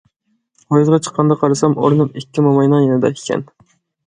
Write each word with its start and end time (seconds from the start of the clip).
پويىزغا 0.71 0.99
چىققاندا 1.07 1.37
قارىسام 1.43 1.77
ئورنۇم 1.83 2.09
ئىككى 2.21 2.47
موماينىڭ 2.49 2.83
يېنىدا 2.87 3.13
ئىكەن. 3.15 3.47